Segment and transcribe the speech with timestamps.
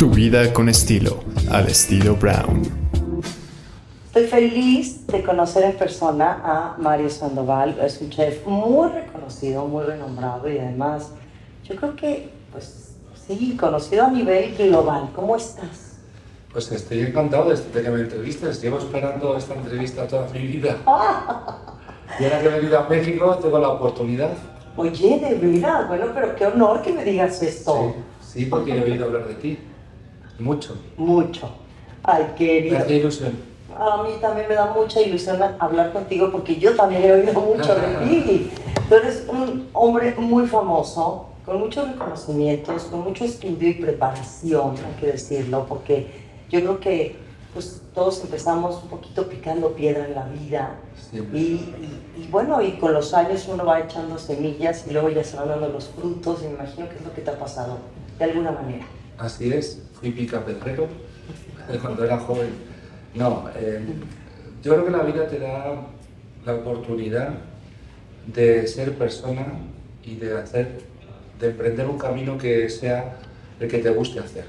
[0.00, 1.18] Tu vida con estilo,
[1.50, 2.62] al estilo Brown.
[4.06, 7.78] Estoy feliz de conocer en persona a Mario Sandoval.
[7.84, 11.10] Es un chef muy reconocido, muy renombrado y además
[11.64, 12.94] yo creo que, pues
[13.26, 15.10] sí, conocido a nivel global.
[15.14, 15.98] ¿Cómo estás?
[16.50, 18.62] Pues estoy encantado de que me entrevistes.
[18.62, 20.78] Llevo esperando esta entrevista toda mi vida.
[22.18, 24.32] y ahora que he venido a México tengo la oportunidad.
[24.78, 27.94] Oye, de verdad, bueno, pero qué honor que me digas esto.
[28.22, 29.58] Sí, sí porque he oído hablar de ti.
[30.40, 30.76] Mucho.
[30.96, 31.50] Mucho.
[32.02, 32.78] Ay, querido.
[32.78, 33.50] Hace ilusión.
[33.76, 37.74] A mí también me da mucha ilusión hablar contigo porque yo también he oído mucho
[37.74, 38.50] de ti.
[38.88, 45.00] Tú eres un hombre muy famoso, con muchos reconocimientos, con mucho estudio y preparación, hay
[45.00, 46.08] que decirlo, porque
[46.50, 47.16] yo creo que
[47.54, 50.76] pues, todos empezamos un poquito picando piedra en la vida.
[51.32, 55.36] Y, y, bueno, y con los años uno va echando semillas y luego ya se
[55.36, 57.78] van dando los frutos y me imagino que es lo que te ha pasado,
[58.18, 58.86] de alguna manera.
[59.20, 60.88] Así es, fui picapedrero
[61.82, 62.48] cuando era joven.
[63.14, 63.84] No, eh,
[64.62, 65.74] yo creo que la vida te da
[66.46, 67.34] la oportunidad
[68.26, 69.46] de ser persona
[70.02, 70.80] y de hacer,
[71.38, 73.18] de emprender un camino que sea
[73.60, 74.46] el que te guste hacer.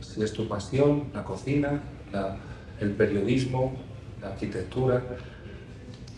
[0.00, 1.82] Si es tu pasión, la cocina,
[2.80, 3.74] el periodismo,
[4.22, 5.02] la arquitectura.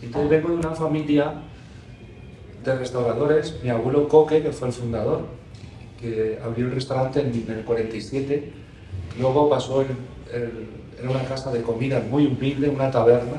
[0.01, 1.41] Entonces vengo de una familia
[2.63, 5.42] de restauradores, mi abuelo Coque, que fue el fundador,
[6.03, 8.51] que abrió el restaurante en, el 47,
[9.19, 9.95] luego pasó en,
[11.09, 13.37] una casa de comida muy humilde, una taberna,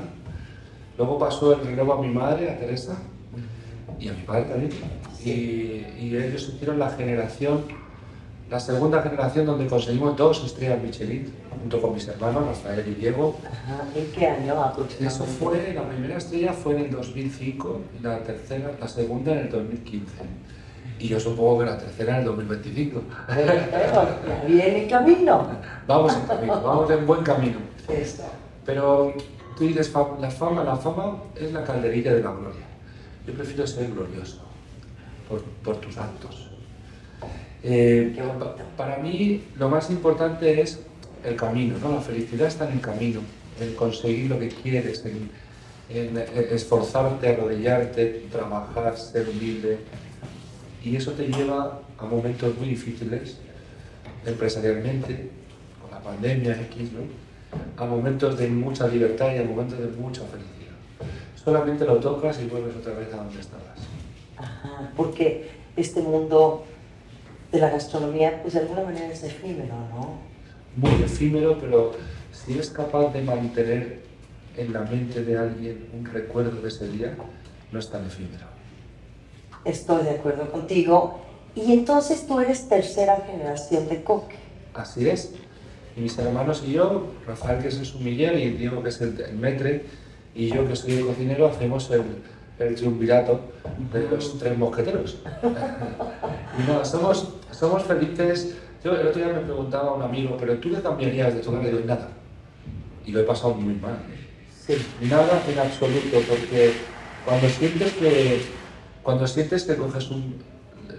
[0.97, 2.97] luego pasó el relevo a mi madre, a Teresa,
[4.01, 4.73] y a mi padre también,
[5.25, 7.65] y, ellos hicieron la generación,
[8.51, 13.37] la segunda generación donde conseguimos dos estrellas Michelin, junto con mis hermanos Rafael y Diego.
[13.95, 14.55] ¿En qué año?
[15.01, 19.39] Eso fue, la primera estrella fue en el 2005 y la tercera, la segunda en
[19.39, 20.07] el 2015.
[20.99, 23.03] Y yo supongo que la tercera en el 2025.
[24.47, 25.49] Bien en camino.
[25.87, 27.59] Vamos en camino, vamos en buen camino.
[28.65, 29.13] Pero
[29.57, 32.65] tú dices, la fama, la fama es la calderilla de la gloria.
[33.27, 34.43] Yo prefiero ser glorioso
[35.29, 36.51] por, por tus actos.
[37.63, 38.15] Eh,
[38.77, 40.81] para mí lo más importante es
[41.25, 41.93] el camino, ¿no?
[41.93, 43.21] La felicidad está en el camino,
[43.59, 45.31] en conseguir lo que quieres, en,
[45.89, 46.19] en
[46.51, 49.79] esforzarte, arrodillarte, trabajar, ser humilde,
[50.85, 53.39] y eso te lleva a momentos muy difíciles,
[54.27, 55.31] empresarialmente,
[55.81, 57.25] con la pandemia X, ¿no?
[57.83, 60.75] a momentos de mucha libertad y a momentos de mucha felicidad.
[61.43, 63.79] Solamente lo tocas y vuelves otra vez a donde estabas.
[64.37, 66.65] Ajá, porque este mundo
[67.51, 70.19] de la gastronomía, pues de alguna manera es efímero, ¿no?
[70.77, 71.93] Muy efímero, pero
[72.33, 74.01] si eres capaz de mantener
[74.57, 77.17] en la mente de alguien un recuerdo de ese día,
[77.73, 78.54] no es tan efímero
[79.65, 81.21] estoy de acuerdo contigo.
[81.55, 84.37] Y entonces tú eres tercera generación de coque.
[84.75, 85.35] Así es.
[85.97, 89.35] Y mis hermanos y yo, Rafael que es el sumiller y Diego que es el,
[89.35, 89.85] metre,
[90.35, 92.03] y yo que soy el cocinero, hacemos el,
[92.59, 93.41] el triunvirato
[93.93, 95.19] de los tres mosqueteros.
[96.59, 98.57] y nada, somos, somos felices.
[98.83, 101.63] Yo el otro día me preguntaba a un amigo, ¿pero tú le cambiarías de todo?
[101.63, 102.09] Le doy nada.
[103.07, 103.97] Y lo he pasado muy mal.
[104.67, 104.75] Sí.
[105.03, 106.73] Nada en absoluto, porque
[107.25, 108.43] cuando sientes que
[109.05, 110.35] cuando sientes que coges un,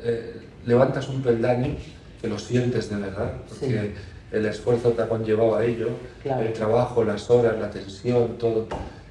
[0.04, 1.76] eh, levantas un peldaño,
[2.22, 3.94] que lo sientes de verdad, porque
[4.32, 5.90] el esfuerzo te ha conllevado a ello,
[6.24, 8.68] el trabajo, las horas, la tensión, todo,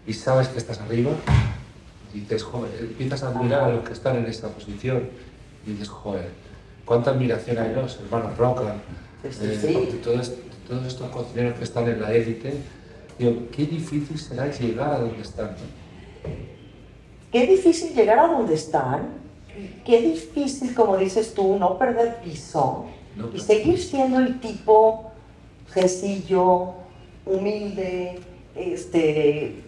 [0.07, 1.11] y sabes que estás arriba,
[2.15, 5.09] y dices, joder, empiezas a admirar a los que están en esta posición,
[5.67, 6.29] y dices, joder,
[6.85, 8.77] cuánta admiración hay los hermanos Roca,
[9.25, 10.33] eh, todos,
[10.69, 12.55] todos, estos cocineros que están en la élite,
[13.19, 15.51] digo, qué difícil será llegar a donde están.
[17.35, 19.09] Qué difícil llegar a donde están,
[19.85, 22.85] qué difícil, como dices tú, no perder piso
[23.35, 25.11] y seguir siendo el tipo
[25.67, 26.75] sencillo,
[27.27, 28.21] humilde,
[28.55, 29.65] este,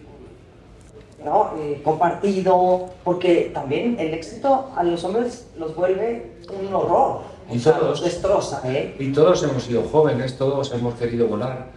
[1.25, 1.51] ¿no?
[1.57, 7.19] Eh, compartido, porque también el éxito a los hombres los vuelve un horror.
[7.51, 8.95] Y todos, los destroza, ¿eh?
[8.97, 11.67] Y todos hemos sido jóvenes, todos hemos querido volar,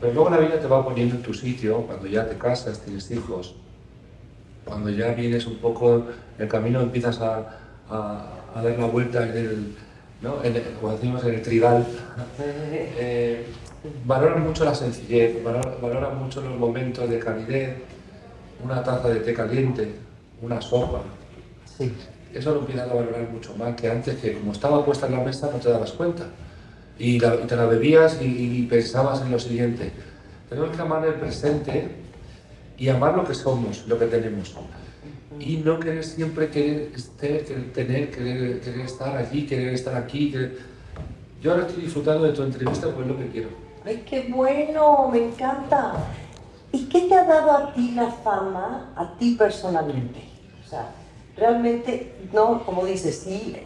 [0.00, 3.10] pero luego la vida te va poniendo en tu sitio, cuando ya te casas, tienes
[3.10, 3.56] hijos,
[4.64, 6.06] cuando ya vienes un poco,
[6.38, 7.58] el camino empiezas a,
[7.90, 9.76] a, dar la vuelta en el,
[10.22, 10.42] ¿no?
[10.42, 11.86] en como decimos, en el trigal,
[12.40, 13.46] eh,
[14.06, 17.76] valoran mucho la sencillez, valoran, mucho los momentos de calidez,
[18.64, 19.94] una taza de té caliente,
[20.40, 21.02] una sopa.
[21.78, 21.92] Sí.
[22.32, 25.20] Eso lo empiezas a valorar mucho más que antes, que como estaba puesta en la
[25.20, 26.24] mesa no te dabas cuenta.
[26.98, 29.90] Y, te la bebías y, y, pensabas en lo siguiente.
[30.48, 32.03] Tenemos que amar el presente
[32.76, 34.54] y amar lo que somos, lo que tenemos.
[35.38, 36.92] Y no querer siempre querer,
[37.72, 40.32] tener, querer, querer estar allí, querer estar aquí.
[41.42, 43.48] yo ahora estoy disfrutando de tu entrevista porque es lo que quiero.
[43.84, 45.08] ¡Ay, qué bueno!
[45.12, 45.94] Me encanta.
[46.72, 50.22] ¿Y qué te ha dado a ti la fama, a ti personalmente?
[50.64, 50.90] O sea,
[51.36, 53.56] realmente, no, como dices, sí,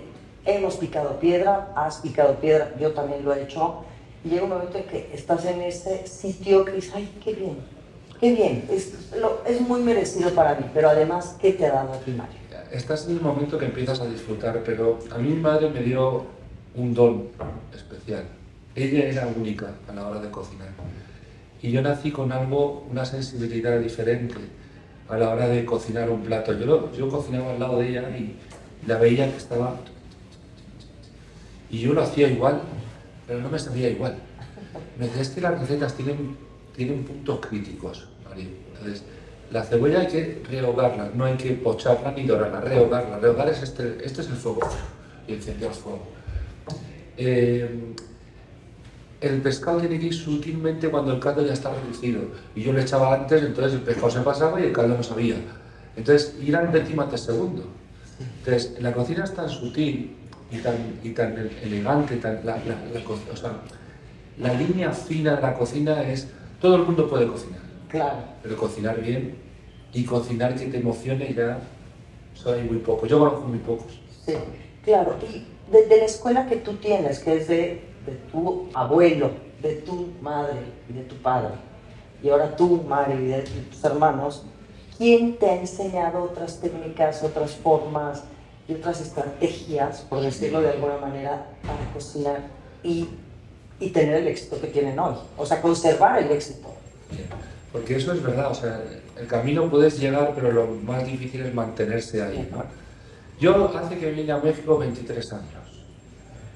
[0.45, 3.85] hemos picado piedra, has picado piedra, yo también lo he hecho.
[4.25, 7.78] Y llega un momento en que estás en ese sitio que dices, ¡ay, qué bien!
[8.21, 8.65] ¡Qué bien!
[8.71, 12.11] Es, lo- es muy merecido para mí, pero además, ¿qué te ha dado a ti,
[12.13, 12.37] Mario?
[12.73, 16.27] Estás en el momento que empiezas a disfrutar, pero a mí mi madre me dio
[16.75, 17.29] un don
[17.75, 18.25] especial.
[18.75, 20.69] Ella era única a la hora de cocinar.
[21.63, 24.37] Y yo nací con algo, una sensibilidad diferente
[25.09, 26.53] a la hora de cocinar un plato.
[26.53, 28.37] Yo, yo cocinaba al lado de ella y
[28.87, 29.77] la veía que estaba...
[31.71, 32.61] Y yo lo hacía igual,
[33.27, 34.17] pero no me salía igual.
[34.99, 36.37] Me decía, es que las recetas tienen,
[36.79, 38.09] tienen puntos críticos.
[38.77, 39.03] Entonces,
[39.51, 43.19] la cebolla hay que rehogarla, no hay que pocharla ni dorarla, rehogarla.
[43.19, 44.61] Rehogar es este, este es el fuego
[45.27, 46.03] y encender el fuego.
[47.17, 47.95] Eh,
[49.21, 52.21] el pescado tiene que ir sutilmente cuando el caldo ya está reducido.
[52.55, 55.35] Y yo le echaba antes, entonces el pescado se pasaba y el caldo no sabía.
[55.97, 57.65] Entonces, ir al decimate segundo.
[58.39, 60.15] Entonces, la cocina es tan sutil
[60.53, 63.53] y tan, y tan elegante, tan, la, la- la o sea,
[64.39, 66.29] la línea fina de la cocina es,
[66.61, 68.17] todo el mundo puede cocinar, Claro.
[68.43, 69.37] pero cocinar bien
[69.93, 71.59] y cocinar que te emocione ya
[72.35, 73.09] son hay muy pocos.
[73.09, 74.01] Yo conozco muy pocos.
[74.27, 74.35] Sí,
[74.85, 75.17] claro.
[75.23, 79.31] Y de, de la escuela que tú tienes, que es de, de tu abuelo,
[79.63, 80.59] de tu madre
[80.89, 81.55] y de tu padre,
[82.23, 84.45] y ahora tú, Mario, y de, de tus hermanos,
[84.97, 88.25] ¿quién te ha enseñado otras técnicas, otras formas
[88.69, 92.43] y otras estrategias, por decirlo de alguna manera, para cocinar
[92.83, 93.09] y,
[93.81, 95.15] y tener el éxito que tienen hoy?
[95.37, 96.75] O sea, conservar el éxito.
[97.73, 98.83] Porque eso es verdad, o sea,
[99.19, 102.49] el camino puedes llegar, pero lo más difícil es mantenerse ahí.
[102.51, 102.65] ¿no?
[103.41, 105.85] Yo hace que vine a México 23 años.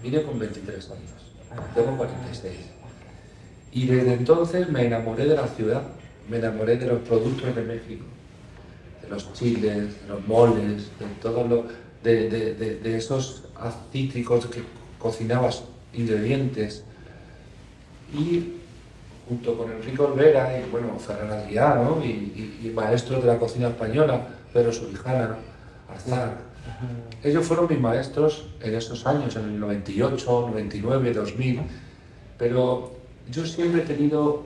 [0.03, 1.11] Vine con 23 años.
[1.75, 2.53] Tengo 46.
[3.73, 5.83] Y desde entonces me enamoré de la ciudad,
[6.29, 8.05] me enamoré de los productos de México,
[9.03, 11.67] de los chiles, de los moles, de todo lo,
[12.03, 13.45] de, de- de- de esos
[13.93, 14.63] cítricos que
[14.99, 15.65] cocinabas,
[15.95, 16.85] ingredientes.
[18.15, 18.55] Y
[19.29, 22.05] junto con Enrique Olvera y bueno, Ferran Adrià, ¿no?
[22.05, 25.37] y, y- y maestros de la cocina española, Pedro Subijana,
[25.89, 26.33] Arzak.
[27.23, 31.61] Ellos fueron mis maestros en esos años, en el 98, 99, 2000,
[32.39, 32.93] pero
[33.31, 34.45] yo siempre he tenido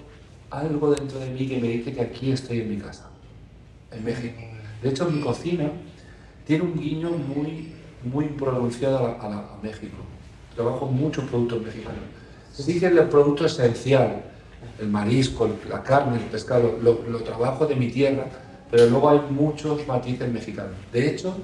[0.50, 3.08] algo dentro de mí que me dice que aquí estoy en mi casa,
[3.90, 4.40] en México.
[4.82, 5.70] De hecho, mi cocina
[6.46, 7.72] tiene un guiño muy,
[8.04, 9.96] muy pronunciado a, la- a la- a México.
[10.54, 12.00] Trabajo muchos productos mexicanos.
[12.56, 14.22] Sí que el producto esencial,
[14.80, 18.26] el marisco, la carne, el pescado, lo, lo trabajo de mi tierra,
[18.70, 20.72] pero luego hay muchos matices mexicanos.
[20.92, 21.36] De hecho,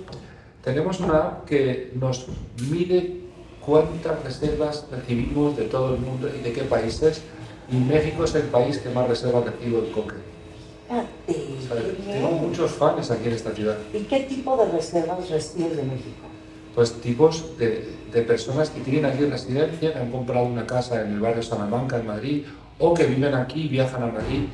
[0.65, 2.27] tenemos una app que nos
[2.71, 3.21] mide
[3.65, 7.23] cuántas reservas recibimos de todo el mundo y de qué países.
[7.71, 10.17] Y México es el país que más reservas recibo de coque.
[11.27, 13.79] Qué tengo muchos fans aquí en esta ciudad.
[13.95, 16.22] ¿Y qué tipo de reservas recibes de México?
[16.75, 21.13] Pues tipos de, de personas que tienen aquí residencia, que han comprado una casa en
[21.13, 22.45] el barrio Salamanca, en Madrid,
[22.79, 24.45] o que viven aquí y viajan a Madrid.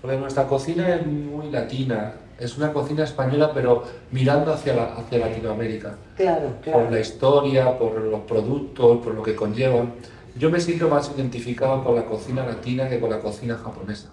[0.00, 5.18] Porque nuestra cocina es muy latina, es una cocina española, pero mirando hacia, la- hacia
[5.18, 5.96] Latinoamérica.
[6.16, 6.90] Claro, Por claro.
[6.90, 9.92] la historia, por los productos, por lo que conllevan.
[10.34, 14.08] Yo me siento más identificado con la cocina latina que con la cocina japonesa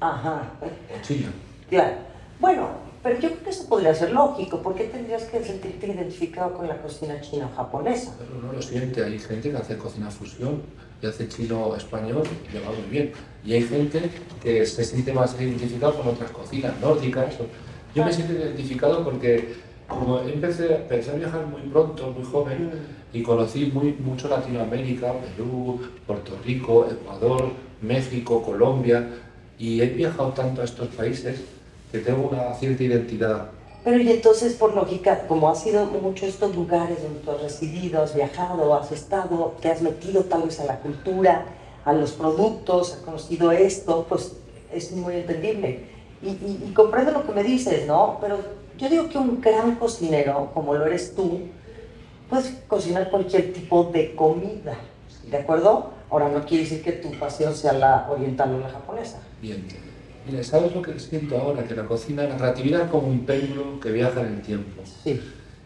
[0.00, 0.42] Ajá.
[0.60, 1.28] o china.
[1.68, 1.94] Claro.
[2.40, 2.68] Bueno,
[3.02, 4.62] pero yo creo que eso podría ser lógico.
[4.62, 8.14] ¿Por qué tendrías que sentirte identificado con la cocina china o japonesa?
[8.18, 10.62] Pero no lo siente, hay gente que hace cocina fusión
[11.02, 13.12] y hace chino español y le va muy bien.
[13.44, 14.10] Y hay gente
[14.42, 17.34] que se siente más identificado con otras cocinas nórdicas.
[17.94, 19.54] Yo me siento identificado porque
[19.90, 22.70] como empecé, empecé a viajar muy pronto, muy joven,
[23.12, 27.50] y conocí muy, mucho Latinoamérica, Perú, Puerto Rico, Ecuador,
[27.82, 29.08] México, Colombia,
[29.58, 31.42] y he viajado tanto a estos países
[31.90, 33.50] que tengo una cierta identidad.
[33.84, 37.42] Pero y entonces, por lógica, como has ido mucho a estos lugares donde tú has
[37.42, 41.46] residido, has viajado, has estado, te has metido tal vez a la cultura,
[41.84, 44.32] a los productos, has conocido esto, pues
[44.72, 45.86] es muy entendible.
[46.22, 48.18] Y, y- y comprendo lo que me dices, ¿no?
[48.20, 48.38] Pero
[48.76, 51.40] yo digo que un gran cocinero, como lo eres tú,
[52.28, 54.76] puedes cocinar cualquier tipo de comida,
[55.30, 55.90] ¿de acuerdo?
[56.10, 59.18] Ahora, no quiere decir que tu pasión sea la oriental o la japonesa.
[59.40, 59.64] Bien.
[60.30, 61.64] Mira, ¿sabes lo que siento ahora?
[61.64, 64.82] Que la cocina, la creatividad es como un péndulo que viaja en el tiempo.
[65.02, 65.20] Sí.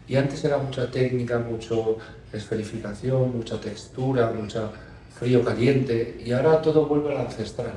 [0.07, 1.97] Y antes era mucha técnica, mucho
[2.33, 4.71] esferificación, mucha textura, mucha
[5.19, 7.73] frío caliente, y ahora todo vuelve al ancestral.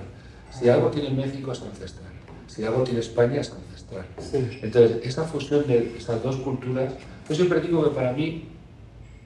[0.51, 2.11] Si algo tiene México es ancestral,
[2.47, 4.07] si algo tiene España es ancestral.
[4.19, 4.59] Sí.
[4.63, 6.95] Entonces, esa fusión de esas dos culturas,
[7.29, 8.49] yo siempre digo que para mí,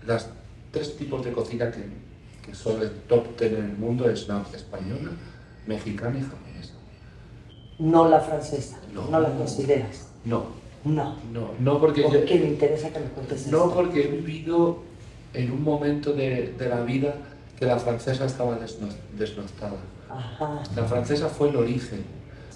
[0.06, 0.28] las
[0.72, 1.84] tres tipos de cocina que,
[2.44, 5.10] que son el top 10 en el mundo es la española,
[5.66, 6.51] mexicana y japonesa.
[7.82, 9.20] No la francesa, no, No.
[9.20, 10.06] la consideras.
[10.24, 10.44] No,
[10.84, 11.16] No.
[11.32, 14.78] no, no porque Porque me interesa que me cuentes no porque he vivido
[15.34, 17.14] en un momento de, de la vida
[17.58, 19.74] que la francesa estaba desno- desnostada.
[20.08, 22.04] Ajá, La francesa fue el origen.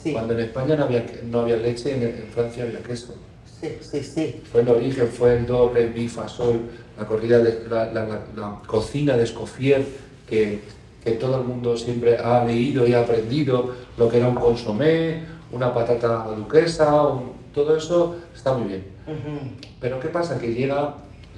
[0.00, 3.14] sí, Cuando en España no había, no había leche, en, en Francia había queso.
[3.60, 4.42] sí, sí, sí.
[4.52, 6.60] Fue el origen, fue el doble, mi, fa, sol,
[6.96, 9.84] la, corrida de, la, la- la- la cocina de Escoffier,
[10.28, 10.60] que,
[11.06, 15.22] que todo el mundo siempre ha leído y ha aprendido, lo que era un consomé,
[15.52, 18.84] una patata duquesa, un- todo eso está muy bien.
[19.06, 19.52] Ujú.
[19.80, 20.36] Pero ¿qué pasa?
[20.36, 20.96] Que llega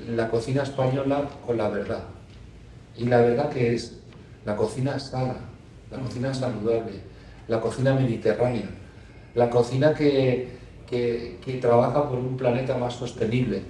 [0.09, 2.03] la cocina española con la verdad.
[2.97, 3.99] Y la verdad que es
[4.47, 5.37] la cocina sana,
[5.91, 7.03] la cocina saludable,
[7.47, 8.71] la cocina mediterránea,
[9.35, 10.49] la cocina que,
[10.89, 13.61] que, que trabaja por un planeta más sostenible.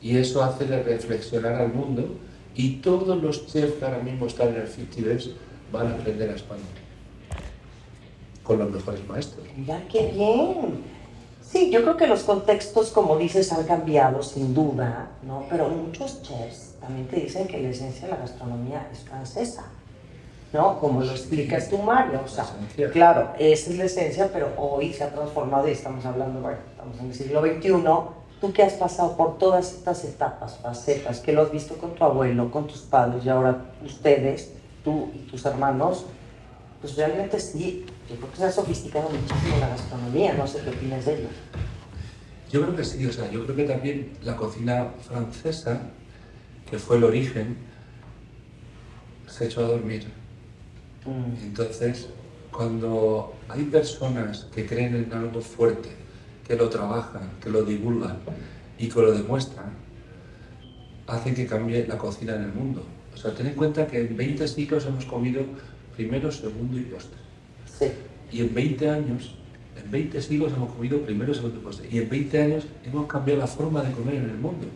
[0.00, 2.14] Y eso hace de reflexionar al mundo
[2.56, 5.28] y todos los chefs que ahora mismo están en el 50 Best
[5.70, 6.62] van a aprender a España.
[8.42, 9.46] Con los mejores maestros.
[9.56, 10.84] Mira qué bien.
[11.42, 15.44] Sí, yo creo que los contextos, como dices, han cambiado sin duda, ¿no?
[15.50, 19.64] Pero muchos chefs también te dicen que la esencia de la gastronomía es francesa,
[20.52, 20.78] ¿no?
[20.80, 22.20] Como lo explicas tú, Mario.
[22.24, 22.46] O sea,
[22.92, 26.98] claro, esa es la esencia, pero hoy se ha transformado y estamos hablando, bueno, estamos
[26.98, 28.15] en el siglo XXI.
[28.40, 32.04] Tú que has pasado por todas estas etapas, facetas, que lo has visto con tu
[32.04, 34.52] abuelo, con tus padres y ahora ustedes,
[34.84, 36.04] tú y tus hermanos,
[36.80, 40.70] pues realmente sí, yo creo que se ha sofisticado muchísimo la gastronomía, no sé qué
[40.70, 41.28] opinas de ello.
[42.50, 45.80] Yo creo que sí, o sea, yo creo que también la cocina francesa,
[46.70, 47.56] que fue el origen,
[49.26, 50.06] se echó a dormir.
[51.06, 52.08] Mm, Entonces,
[52.52, 55.88] cuando hay personas que creen en algo fuerte,
[56.46, 58.18] que lo trabajan, que lo divulgan
[58.78, 59.66] y que lo demuestran,
[61.06, 62.84] hacen que cambie la cocina en el mundo.
[63.14, 65.42] O sea, ten en cuenta que en 20 siglos hemos comido
[65.96, 67.18] primero, segundo y postre.
[67.78, 67.86] Sí,
[68.32, 69.34] Y en 20 años,
[69.82, 71.88] en 20 siglos hemos comido primero, segundo y postre.
[71.90, 74.66] Y en 20 años hemos cambiado la forma de comer en el mundo.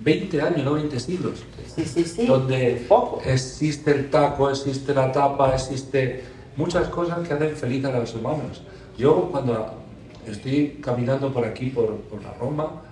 [0.00, 1.44] 20 años, no 20 siglos.
[1.74, 2.26] sí, sí, sí.
[2.26, 3.20] Donde Poco.
[3.24, 6.22] existe el taco, existe la tapa, existe
[6.56, 8.62] muchas cosas que hacen feliz a los humanos.
[8.98, 9.85] Yo cuando
[10.32, 12.82] estoy caminando por aquí, por, por la Roma,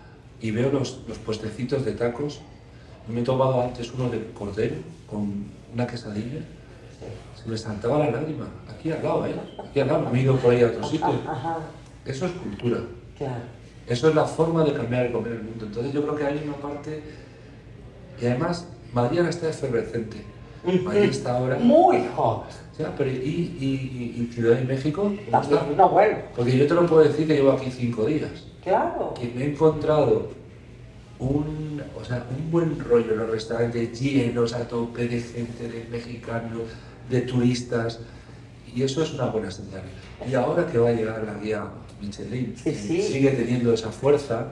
[0.41, 2.41] y veo los, los puestecitos de tacos,
[3.09, 4.77] me he tomado antes uno de cordero
[5.09, 6.41] con una quesadilla,
[7.43, 9.35] se me saltaba la lágrima, aquí al lado, ¿eh?
[9.69, 11.21] Aquí al lado, me he ido por ahí a otro sitio.
[12.05, 12.81] Eso es cultura.
[13.87, 15.67] Eso es la forma de cambiar el comer el mundo.
[15.67, 17.03] Entonces yo creo que hay una parte...
[18.21, 20.19] Y además, Madrid ahora está efervescente.
[20.65, 21.59] Madrid está ahora...
[21.59, 22.45] Muy hot.
[22.79, 25.03] Ya, pero ¿y, y, y- y Ciudad de México?
[25.03, 25.57] ¿Cómo está?
[25.59, 28.31] También, no, bueno, Porque yo te lo puedo decir que llevo aquí cinco días.
[28.65, 29.15] claro.
[29.15, 30.31] Que me he encontrado
[31.21, 35.87] un, o sea, un buen rollo en los restaurantes llenos a tope de gente, de
[35.91, 36.63] mexicanos,
[37.09, 38.01] de turistas.
[38.75, 39.83] Y eso es una buena señal.
[40.29, 41.65] Y ahora que va a llegar la guía
[42.01, 43.03] Michelin, Sí, sí.
[43.03, 44.49] sigue teniendo esa fuerza,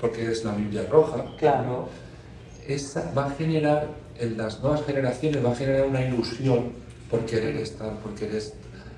[0.00, 1.88] porque es la Biblia roja, Claro.
[2.66, 3.86] esa va a generar,
[4.18, 6.72] en las nuevas generaciones, va a generar una ilusión
[7.10, 8.42] por querer estar, por querer,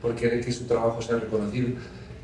[0.01, 1.69] por querer que su trabajo sea reconocido,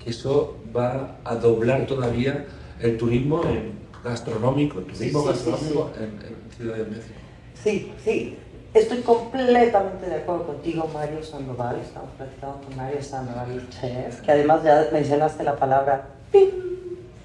[0.03, 2.47] que eso va a doblar todavía
[2.81, 3.75] el turismo en-
[4.05, 7.15] gastronómico, el turismo sí, sí, gastronómico En, en Ciudad de México.
[7.62, 8.37] Sí, sí.
[8.73, 11.81] Estoy completamente de acuerdo contigo, Mario Sandoval.
[11.81, 16.07] Estamos platicando con Mario Sandoval, chef, que además ya mencionaste la palabra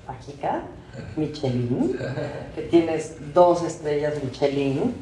[0.07, 0.63] mágica,
[1.15, 1.97] Michelin,
[2.55, 4.93] que tienes dos estrellas Michelin.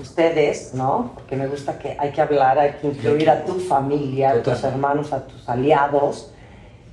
[0.00, 1.12] Ustedes, ¿no?
[1.14, 4.62] Porque me gusta que hay que hablar, hay que incluir a tu familia, a tus
[4.64, 6.32] hermanos, a tus aliados.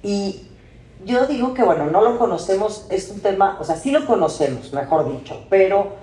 [0.03, 0.47] Y
[1.05, 4.71] yo digo que, bueno, no lo conocemos, es un tema, o sea, sí lo conocemos,
[4.73, 5.93] mejor dicho, pero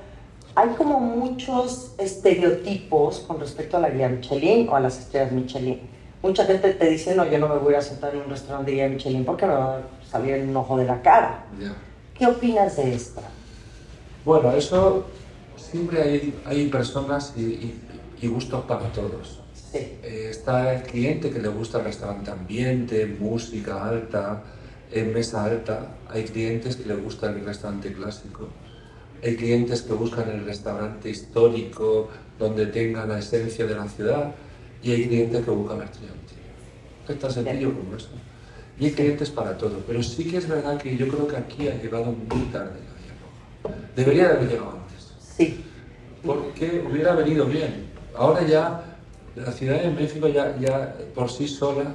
[0.55, 5.81] hay como muchos estereotipos con respecto a la guía Michelin o a las estrellas Michelin.
[6.21, 8.77] Mucha gente te dice, no, yo no me voy a sentar en un restaurante de
[8.77, 11.45] guía Michelin porque me va a salir un ojo de la cara.
[12.19, 13.23] ¿Qué opinas de esto?
[14.25, 15.23] Bueno, eso
[15.57, 19.45] siempre hay, hay personas y, y- y gustos para todos.
[19.53, 24.45] Sí, Eh, está el cliente que le gusta el restaurante ambiente, música alta,
[24.89, 26.03] en mesa alta.
[26.07, 28.61] Hay clientes que le gusta el restaurante clásico.
[29.23, 34.37] Hay clientes que buscan el restaurante histórico donde tenga la esencia de la ciudad.
[34.81, 36.15] Y hay clientes que buscan la estrella.
[37.09, 38.25] Es tan sencillo como eso.
[38.81, 39.81] Y hay clientes para todo.
[39.87, 43.71] Pero sí que es verdad que yo creo que aquí ha llegado muy tarde la
[43.73, 43.81] Roja.
[43.97, 45.65] Debería de haber llegado antes sí,
[46.25, 47.87] porque hubiera venido bien.
[48.17, 48.85] Ahora ya
[49.37, 51.95] la Ciudad de México ya, ya por sí sola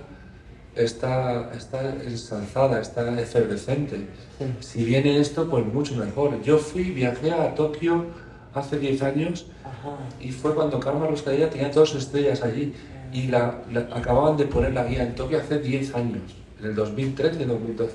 [0.75, 4.07] está, está ensalzada, está efervescente.
[4.39, 4.45] sí.
[4.59, 6.41] Si viene esto, pues mucho mejor.
[6.41, 8.05] Yo fui, viajé a Tokio
[8.53, 9.97] hace 10 años Ajá.
[10.19, 12.73] y fue cuando Karma Roscadilla tenía sus estrellas allí
[13.11, 16.21] y la, la- acababan de poner la guía en Tokio hace 10 años,
[16.63, 17.93] en el 2013 y 2012.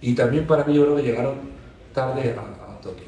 [0.00, 1.34] Y también para mí yo creo que llegaron
[1.92, 3.04] tarde a, a Tokio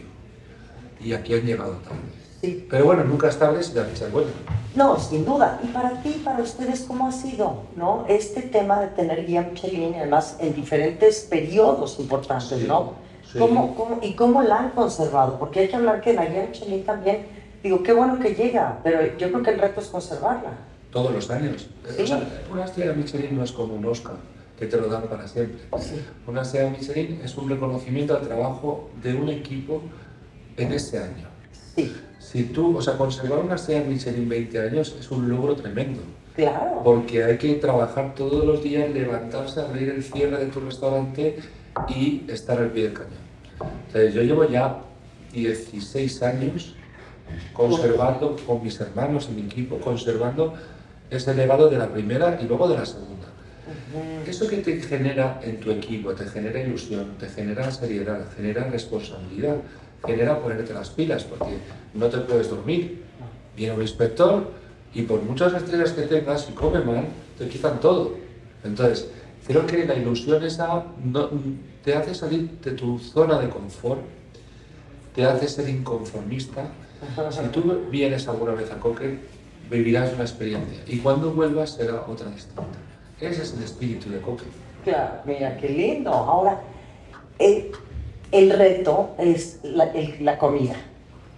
[1.01, 1.99] y aquí han llegado tarde.
[2.41, 2.67] Sí.
[2.69, 4.31] Pero bueno, nunca es tarde si la fecha es buena.
[4.75, 5.61] No, sin duda.
[5.63, 8.05] Y para ti, para ustedes, ¿cómo ha sido ¿no?
[8.09, 12.95] este tema de tener guía Michelin, además en diferentes periodos importantes, Sí, ¿no?
[13.33, 13.39] sí.
[13.39, 15.39] ¿Cómo, cómo- y cómo la han conservado?
[15.39, 17.27] Porque hay que hablar que la guía Michelin también,
[17.63, 20.51] digo, qué bueno que llega, pero yo creo que el reto es conservarla.
[20.91, 21.69] Todos los años.
[21.97, 22.03] Sí.
[22.03, 22.21] O sea,
[22.51, 24.17] una estrella Michelin no es como un Oscar,
[24.63, 25.59] que te lo dan para siempre.
[26.25, 29.83] Una estrella Michelin es un reconocimiento al trabajo de un equipo
[30.57, 31.27] en ese año.
[31.75, 36.01] Sí, Si tú, o sea, conservar una estrella Michelin 20 años es un logro tremendo,
[36.37, 36.81] claro.
[36.85, 41.41] porque hay que trabajar todos los días, levantarse, abrir el cierre de tu restaurante
[41.89, 44.13] y estar al pie del cañón.
[44.15, 44.79] Yo llevo ya
[45.33, 46.77] 16 años
[47.53, 50.55] conservando con mis hermanos y mi equipo, conservando
[51.11, 53.22] ese legado de la primera y luego de la segunda.
[53.93, 54.31] Ujú.
[54.31, 59.57] Eso que te genera en tu equipo, te genera ilusión, te genera seriedad, genera responsabilidad,
[60.05, 61.59] genera ponerte las pilas, porque
[61.95, 63.03] no te puedes dormir.
[63.57, 64.51] Viene un inspector
[64.95, 67.05] y por muchas estrellas que tengas, si come mal,
[67.39, 68.17] te quitan todo.
[68.65, 69.09] Entonces,
[69.47, 70.85] creo que la ilusión esa
[71.85, 74.01] te hace salir de tu zona de confort,
[75.15, 76.67] te hace ser inconformista.
[77.31, 79.19] Si tú vienes alguna vez a Coque,
[79.71, 82.65] vivirás una experiencia y cuando vuelvas será otra distinta.
[83.23, 84.45] Ese es el espíritu de Coque.
[84.85, 86.11] Claro, mira, qué lindo.
[86.13, 86.61] Ahora,
[87.39, 87.71] el,
[88.33, 90.75] el reto es la, el- la comida,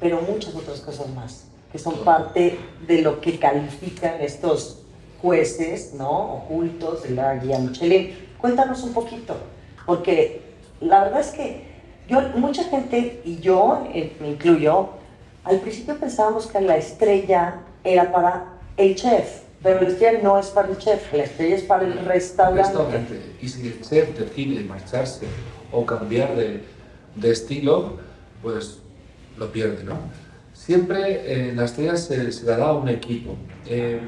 [0.01, 4.81] pero muchas otras cosas más, que son parte de lo que califican estos
[5.21, 6.37] jueces, ¿no?
[6.37, 8.15] Ocultos de la guía Michelin.
[8.41, 9.37] Cuéntanos un poquito,
[9.85, 10.41] porque
[10.81, 11.65] la verdad es que
[12.09, 14.89] yo, mucha gente, y yo eh, me incluyo,
[15.45, 18.47] al principio pensábamos que la estrella era para
[18.79, 21.99] el chef, pero la estrella no es para el chef, la estrella es para el
[22.05, 22.63] restaurante.
[22.63, 23.21] Restaurante.
[23.41, 25.27] Y si el chef decide marcharse
[25.73, 26.61] o cambiar de,
[27.17, 27.97] de estilo,
[28.43, 28.81] pues
[29.39, 29.99] lo pierde, ¿no?
[30.53, 33.37] Siempre eh, la estrella se, se la da a un equipo.
[33.67, 34.03] Eh,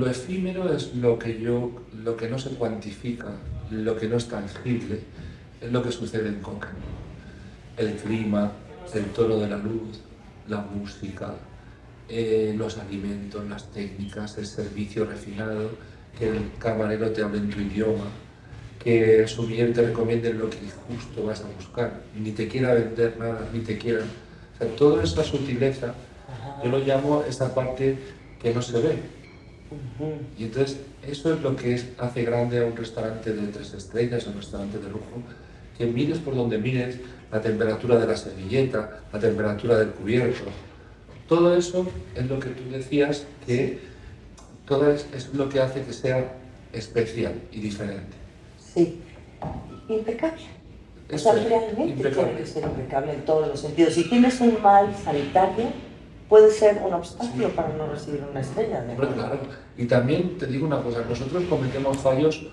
[0.00, 1.70] lo efímero es lo que, yo,
[2.02, 3.28] lo que no se cuantifica,
[3.70, 4.98] lo que no es tangible,
[5.60, 6.70] es lo que sucede en Coca.
[7.76, 8.50] El clima,
[8.92, 10.00] el tono de la luz,
[10.48, 11.34] la música,
[12.08, 15.70] eh, los alimentos, las técnicas, el servicio refinado,
[16.18, 18.04] que el camarero te hable en tu idioma,
[18.82, 23.16] que el sommelier te recomiende lo que justo vas a buscar, ni te quiera vender
[23.18, 24.00] nada, ni te quiera...
[24.00, 25.94] O sea, toda esa sutileza,
[26.62, 27.96] yo lo llamo esa parte
[28.40, 28.98] que no se ve.
[30.38, 34.26] Y entonces eso es lo que es- hace grande a un restaurante de tres estrellas,
[34.26, 35.22] a un restaurante de lujo,
[35.76, 36.98] que mires por donde mires,
[37.32, 40.44] la temperatura de la servilleta, la temperatura del cubierto,
[41.28, 43.78] todo eso es lo que tú decías que
[44.66, 46.34] todo es, es lo que hace que sea
[46.72, 48.16] especial y diferente.
[48.58, 49.00] Sí,
[49.88, 50.42] impecable.
[51.12, 52.24] O sea, realmente impecable.
[52.24, 53.94] tiene que ser impecable en todos los sentidos.
[53.94, 55.66] Si tienes un mal sanitario,
[56.28, 58.84] puede ser un obstáculo para no recibir una estrella.
[58.88, 59.38] Hombre, claro.
[59.76, 62.46] Y también te digo una cosa, nosotros cometemos fallos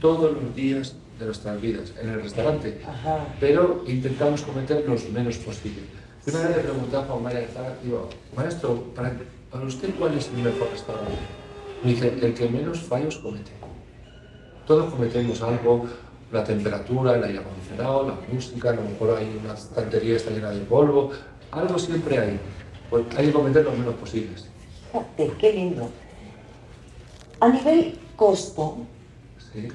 [0.00, 2.80] todos los días de nuestras vidas en el restaurante.
[2.86, 3.26] Ajá.
[3.40, 5.82] pero intentamos cometer los menos posible.
[6.26, 7.46] Y Una vez le preguntaba a Juan María
[7.84, 9.12] digo, maestro, para,
[9.50, 11.12] para usted cuál es el mejor restaurante?
[11.84, 13.52] Me dice, el que menos fallos comete.
[14.66, 15.86] Todos cometemos algo,
[16.32, 20.50] la temperatura, el aire acondicionado, la música, a lo mejor hay una estantería está llena
[20.50, 21.12] de polvo,
[21.52, 22.40] algo siempre hay.
[22.90, 24.48] Pues hay que cometer los menos posibles.
[24.90, 25.88] Fíjate, qué lindo.
[27.38, 28.78] A nivel costo,
[29.52, 29.68] ¿sí?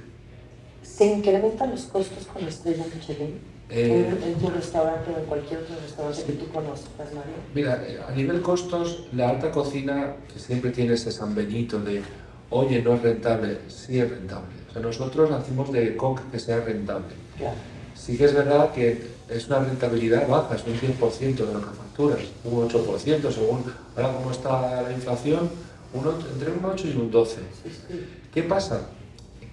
[0.83, 3.50] ¿se incrementan los costos con la estrella Michelin?
[3.71, 7.33] Eh, en, en tu restaurante o en cualquier otro restaurante que tú conozcas, Mario.
[7.55, 12.01] Mira, eh, a nivel costos, la alta cocina que siempre tiene ese San Benito de,
[12.49, 14.49] oye, no es rentable, sí es rentable.
[14.69, 17.13] O sea, nosotros hacemos de coca que sea rentable.
[17.37, 17.55] Claro.
[17.95, 21.67] Sí que es verdad que es una rentabilidad baja, es un 10% de lo que
[21.67, 23.63] facturas, un 8% según,
[23.95, 25.49] ahora como está la inflación,
[25.93, 27.35] uno, entre un 8 y un 12.
[27.35, 27.41] Sí,
[27.87, 28.05] sí.
[28.33, 28.81] ¿Qué pasa?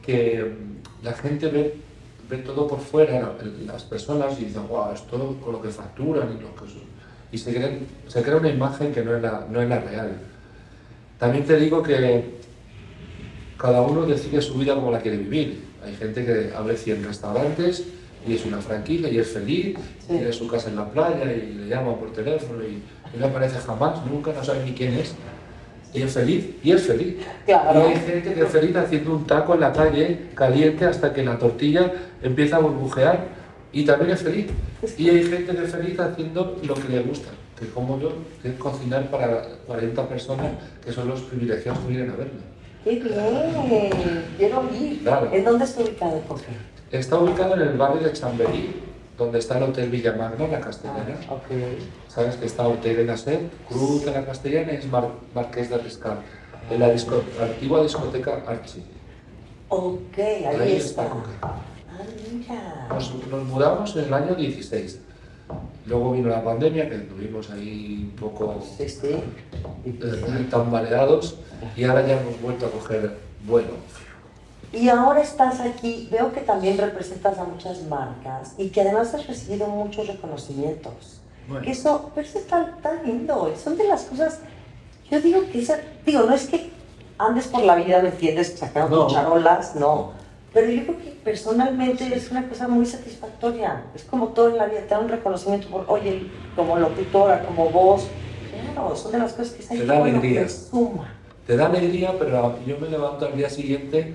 [0.02, 1.74] Que mm, la gente ve,
[2.29, 6.29] ve todo por fuera, la- las personas, y dicen, wow, esto con lo que facturan
[6.38, 6.61] y lo que...
[6.71, 6.83] son".
[7.33, 10.12] Y se, creen- se crea una imagen que no es, la, no es la real.
[11.19, 12.38] También te digo que
[13.59, 15.64] cada uno decide su vida como la quiere vivir.
[15.85, 17.85] Hay gente que abre 100 restaurantes
[18.27, 20.07] y es una franquicia y es feliz, Sí.
[20.09, 22.83] tiene su casa en la playa y le llama por teléfono y,
[23.14, 25.14] y no aparece jamás, nunca, no sabe ni quién es.
[25.94, 27.16] Y es feliz, y es feliz.
[27.46, 27.88] Claro.
[27.88, 31.24] Y hay gente que es feliz haciendo un taco en la calle, caliente, hasta que
[31.24, 33.27] la tortilla empieza a burbujear
[33.72, 34.46] y también es feliz.
[34.96, 37.31] Y hay gente que es feliz haciendo lo que le gusta.
[37.59, 40.46] que como yo, que es cocinar para 40 personas
[40.85, 42.40] que son los privilegiados que vienen a verme.
[42.85, 44.24] ¡Qué bien!
[44.37, 45.03] Quiero ir.
[45.03, 45.31] Claro.
[45.33, 46.53] ¿En dónde está ubicado, Jorge?
[46.92, 48.77] Está ubicado en el barrio de Chamberí,
[49.18, 51.16] donde está el Hotel Villamagna, la Castellana.
[51.28, 51.37] Ah.
[52.07, 55.78] Sabes que está Hotel de Nasset, Cruz de la Castellana y es Mar- Marqués de
[55.78, 56.18] Riscal,
[56.70, 58.83] en la disco- antigua discoteca Archie.
[59.68, 61.09] Ok, ahí, Ahí está.
[61.42, 61.57] Ah,
[62.33, 62.87] mira.
[62.88, 65.00] Nos, nos mudamos en el año 16.
[65.87, 69.09] Luego vino la pandemia, que estuvimos ahí un poco Sí, sí.
[69.85, 71.37] eh, tambaleados
[71.76, 73.70] y ahora ya hemos vuelto a coger vuelo.
[74.72, 79.26] Y ahora estás aquí, veo que también representas a muchas marcas y que además has
[79.26, 81.20] recibido muchos reconocimientos.
[81.48, 81.66] Bueno.
[81.66, 84.40] Eso, pero eso es tan, lindo, son de las cosas,
[85.11, 86.70] yo digo que esa, digo, no es que
[87.16, 88.54] andes por la vida, ¿me entiendes?
[88.59, 89.11] Sacando No.
[89.11, 90.12] charolas, no.
[90.52, 93.85] Pero yo creo que personalmente es una cosa muy satisfactoria.
[93.94, 96.26] Es como todo en la vida, te da un reconocimiento por, oye,
[96.57, 98.07] como locutora, como voz.
[98.74, 100.46] Claro, son de las cosas que se Te da alegría.
[101.46, 104.14] Te da alegría, pero yo me levanto al día siguiente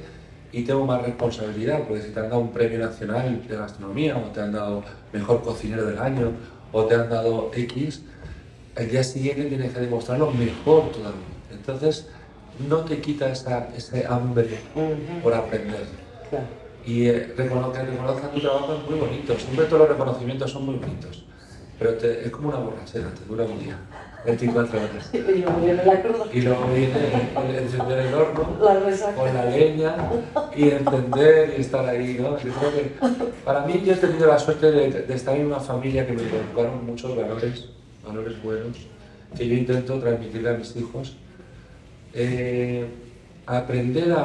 [0.53, 4.31] y tengo más responsabilidad, porque si te han dado un premio nacional de gastronomía, o
[4.31, 6.31] te han dado mejor cocinero del año,
[6.71, 8.03] o te han dado X,
[8.75, 11.25] el día siguiente tienes que demostrarlo mejor todavía.
[11.49, 12.07] Entonces,
[12.59, 15.87] no te quita esa, ese hambre Ujú, por aprender.
[16.29, 16.45] claro.
[16.85, 19.39] Y eh, recono- que reconozcan tu trabajo es muy bonito.
[19.39, 21.25] Siempre todos los reconocimientos son muy bonitos.
[21.79, 23.77] Pero te- es como una borrachera, te dura un día,
[24.25, 25.09] 24 horas.
[25.13, 26.25] Y luego viene la cruda.
[26.33, 26.93] Y luego viene
[27.49, 29.95] el encender el horno La con la leña
[30.55, 32.37] y encender y estar ahí, ¿no?
[32.37, 32.91] Yo creo que
[33.43, 36.23] para mí yo he tenido la suerte de, de estar en una familia que me
[36.23, 37.69] inculcaron muchos valores,
[38.05, 38.77] valores buenos,
[39.35, 41.17] que yo intento transmitirle a mis hijos.
[42.13, 42.85] Eh,
[43.45, 44.21] aprender a,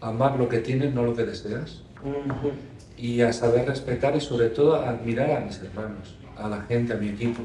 [0.00, 2.50] a amar lo que tienes, no lo que deseas Ujú.
[2.96, 6.92] y a saber respetar y sobre todo a admirar a mis hermanos, a la gente,
[6.94, 7.42] a mi equipo,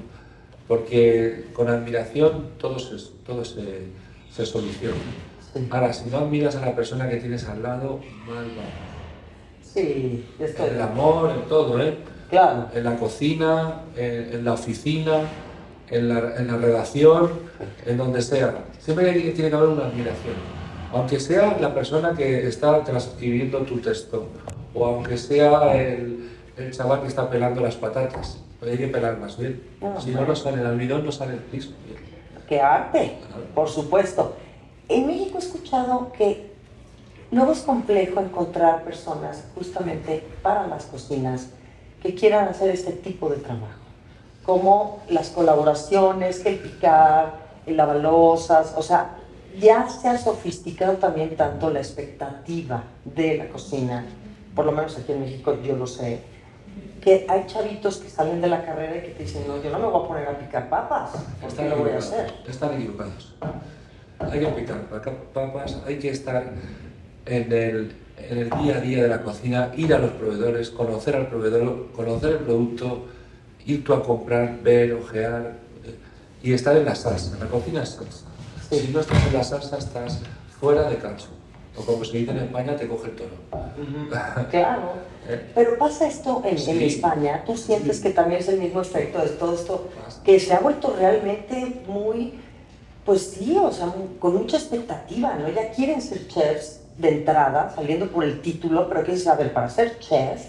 [0.67, 3.87] porque con admiración todo se, todo se,
[4.31, 4.95] se soluciona.
[5.53, 5.67] Sí.
[5.69, 8.63] Ahora, si no admiras a la persona que tienes al lado, mal va.
[9.61, 11.97] Sí, estoy En el amor, en todo, ¿eh?
[12.29, 12.67] Claro.
[12.73, 15.21] En la cocina, en, en la oficina,
[15.89, 17.29] en la, en la redacción,
[17.85, 18.65] en donde sea.
[18.79, 20.35] Siempre hay- tiene que haber una admiración.
[20.91, 24.27] Aunque sea la persona que está transcribiendo tu texto,
[24.73, 29.37] o aunque sea el, el chaval que está pelando las patatas, pero hay que pelarlas
[29.37, 29.61] bien.
[30.03, 31.71] Si no, no sale el almidón, no sale el piso.
[32.47, 33.17] ¡Qué arte!
[33.53, 34.35] Por supuesto.
[34.89, 36.51] En México he escuchado que
[37.31, 41.49] luego es complejo encontrar personas justamente para las cocinas
[42.01, 43.81] que quieran hacer este tipo de trabajo,
[44.45, 49.17] como las colaboraciones, el picar, el lavalosas, o sea,
[49.59, 54.05] ya se ha sofisticado también tanto la expectativa de la cocina,
[54.55, 56.21] por lo menos aquí en México yo lo sé,
[57.07, 59.79] que hay chavitos que salen de la carrera y que te dicen, no, yo no
[59.79, 62.27] me voy a poner a picar papas, ¿por qué Están lo voy a equivocados.
[62.27, 62.49] hacer?
[62.49, 63.33] Están equivocados.
[64.19, 64.81] Hay que picar
[65.33, 66.51] papas, hay que estar
[67.25, 71.15] en el, en el día a día de la cocina, ir a los proveedores, conocer
[71.15, 73.05] al proveedor, conocer el producto,
[73.65, 75.53] ir tú a comprar, ver, ojear
[75.85, 75.95] eh,
[76.43, 77.37] y estar en la salsa.
[77.39, 78.25] La cocina es salsa.
[78.69, 78.79] Sí.
[78.81, 80.19] Si no estás en la salsa, estás
[80.59, 81.27] fuera de cacho.
[81.77, 83.35] O como se dice en España, te coge el toro.
[84.51, 84.93] Claro.
[85.29, 85.51] ¿Eh?
[85.53, 86.83] Pero pasa esto en, en Sí.
[86.85, 89.89] España, tú sientes que también es el mismo efecto de todo esto,
[90.23, 92.33] que se ha vuelto realmente muy,
[93.05, 95.49] pues sí, o sea, con mucha expectativa, ¿no?
[95.49, 99.99] Ya quieren ser chefs de entrada, saliendo por el título, pero a ver, para ser
[99.99, 100.45] chef,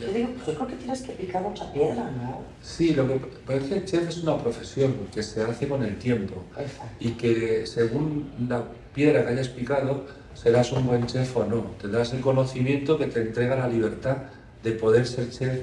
[0.00, 2.38] yo digo, pues yo creo que tienes que picar mucha piedra, ¿no?
[2.62, 3.20] Sí, lo que
[3.56, 6.42] es que el chef es una profesión que se hace con el tiempo.
[6.56, 6.82] Exacto.
[7.00, 8.62] y que según la
[8.94, 11.62] piedra que hayas picado serás un buen chef o no.
[11.80, 14.16] Tendrás el conocimiento que te entrega la libertad
[14.62, 15.62] de poder ser chef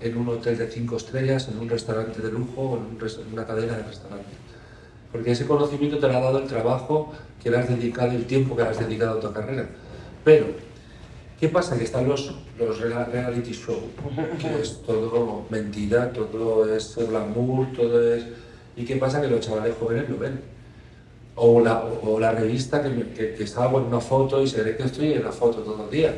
[0.00, 3.32] en un hotel de cinco estrellas, en un restaurante de lujo o en, un en
[3.32, 4.34] una cadena de restaurantes.
[5.12, 8.56] Porque ese conocimiento te lo ha dado el trabajo que le has dedicado, el tiempo
[8.56, 9.68] que le has dedicado a tu carrera.
[10.24, 10.46] Pero,
[11.38, 11.76] ¿qué pasa?
[11.78, 13.80] Que están los, los rea- reality show,
[14.40, 18.24] que es todo mentira, todo es glamour, todo es...
[18.76, 19.20] ¿Y qué pasa?
[19.20, 20.40] Que los chavales jóvenes lo ven.
[21.42, 24.76] O la, o la revista que, que, que salgo en una foto y se ve
[24.76, 26.14] que estoy en la foto todo el día.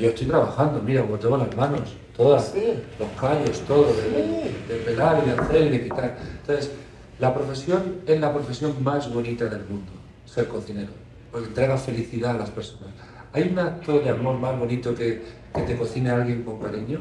[0.00, 2.72] Yo estoy trabajando, mira, como tengo las manos, todas, Sí.
[2.98, 6.16] los callos, todo, de, de pelar y de hacer y de quitar.
[6.40, 6.70] Entonces,
[7.18, 9.92] la profesión es la profesión más bonita del mundo,
[10.24, 10.92] ser cocinero,
[11.30, 12.94] porque entrega felicidad a las personas.
[13.34, 15.22] ¿Hay un acto de amor más bonito que,
[15.54, 17.00] que te cocine alguien con cariño?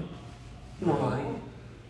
[0.82, 1.22] No, hay.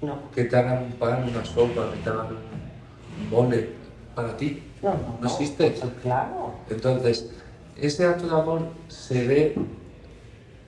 [0.07, 3.69] no, Que te hagan un pan, una sopa, que te hagan un mole
[4.13, 4.61] para ti.
[4.81, 5.17] No, no.
[5.21, 5.71] ¿No existe?
[5.71, 6.53] Pues Claro.
[6.69, 7.29] Entonces,
[7.77, 9.55] ese acto de amor se ve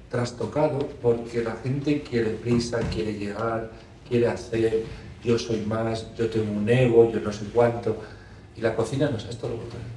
[0.10, 3.71] trastocado porque la gente quiere prisa, quiere llegar,
[4.08, 4.84] quiere hacer,
[5.23, 7.97] yo soy más, yo tengo un ego, yo no sé cuánto.
[8.56, 9.88] Y la cocina no es esto lo contrario.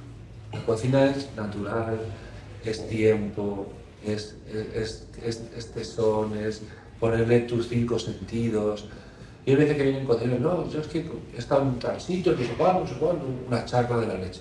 [0.53, 1.99] La cocina es natural,
[2.65, 3.67] es tiempo,
[4.05, 4.37] es,
[4.75, 6.63] es, es, es tesón, es
[6.99, 8.87] ponerle tus cinco sentidos.
[9.47, 12.01] Y hay veces que vienen cocineros, no, yo es que he estado en un tal
[12.01, 14.41] sitio, no sé cuál, no sé cuál, una charla de la leche.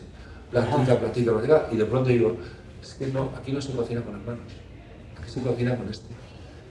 [0.49, 2.35] Platica, platica, platica, y de pronto digo,
[2.81, 4.51] es que no, aquí no se cocina con las manos,
[5.21, 6.07] aquí se cocina con este.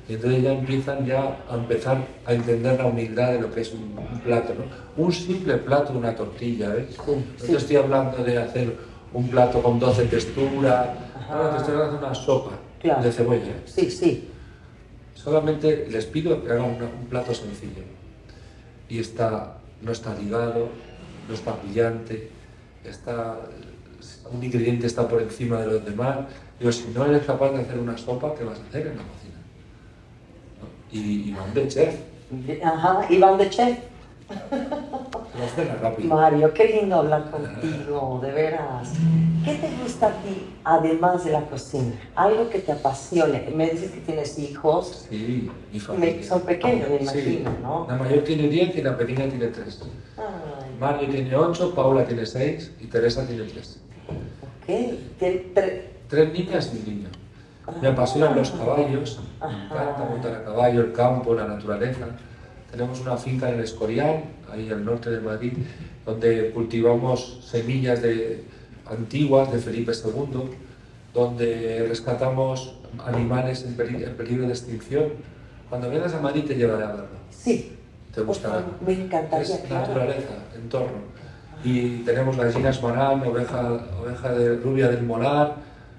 [0.08, 3.72] Y entonces ya empiezan ya a empezar a entender la humildad de lo que es
[3.72, 5.02] un, un plato, ¿no?
[5.02, 6.88] Un simple plato, una tortilla, ¿eh?
[7.06, 8.76] No te estoy hablando de hacer
[9.12, 10.88] un plato con 12 texturas,
[11.30, 13.02] no, te estoy hablando de una sopa Claro.
[13.02, 13.46] de cebolla.
[13.46, 13.62] ¿eh?
[13.64, 14.28] Sí, sí.
[15.14, 17.82] Solamente les pido que hagan un plato sencillo.
[18.88, 20.68] Y está, no está ligado,
[21.28, 22.30] no está brillante,
[22.84, 23.38] está,
[24.30, 26.26] un ingrediente está por encima de los demás.
[26.58, 29.02] Digo, si no eres capaz de hacer una sopa, ¿qué vas a hacer en la
[29.02, 29.40] cocina?
[30.60, 30.98] ¿No?
[30.98, 31.94] Y, y van de chef,
[32.62, 33.78] Ajá, Iván de Chef.
[36.08, 38.92] Mario, qué lindo hablar contigo, de veras.
[39.44, 41.92] ¿Qué te gusta a ti, además de la cocina?
[42.14, 43.52] Algo que te apasione.
[43.54, 45.50] Me dices que tienes hijos, Sí,
[45.98, 47.04] me- son pequeños, me Sí.
[47.04, 47.86] imagino, ¿no?
[47.88, 49.82] La mayor tiene 10 y la pequeña tiene 3.
[50.16, 50.24] Ay,
[50.80, 53.80] Mario tiene 8, Paula tiene 6 y Teresa tiene 3.
[54.08, 54.66] ok.
[55.18, 57.08] Tiene tre- Tres niñas y un niño.
[57.80, 62.06] Me apasionan los caballos, me encanta montar a caballo, el campo, la naturaleza.
[62.74, 65.52] Tenemos una finca en el Escorial, ahí al norte de Madrid,
[66.04, 68.42] donde cultivamos semillas de,
[68.86, 70.50] antiguas de Felipe II,
[71.14, 72.74] donde rescatamos
[73.06, 75.04] animales en, peri- en peligro de extinción.
[75.70, 77.76] Cuando vengas a Madrid te llevaré a verlo, Sí,
[78.12, 78.64] te gustará.
[78.84, 79.86] me encantaría, Es claro.
[79.86, 81.14] naturaleza, entorno.
[81.62, 85.54] Y tenemos gallinas marán, oveja, oveja de rubia del molar,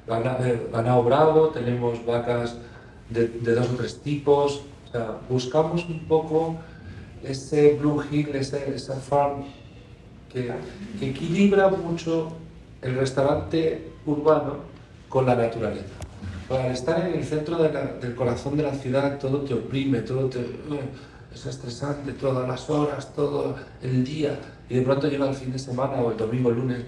[0.06, 2.58] gana- eh, ganado bravo, tenemos vacas
[3.10, 4.62] de, de dos o tres tipos.
[4.96, 6.56] Sea, buscamos un poco
[7.22, 9.44] ese Blue Hill, ese, esa farm
[10.32, 10.50] que,
[10.98, 12.30] que equilibra mucho
[12.82, 14.54] el restaurante urbano
[15.10, 15.84] con la naturaleza.
[16.50, 20.00] Al estar en el centro de la- del corazón de la ciudad, todo te oprime,
[20.00, 20.46] todo te, eh,
[21.34, 25.60] es estresante, todas las horas, todo el día, y de pronto llega el fin de
[25.60, 26.84] semana o el domingo, el lunes,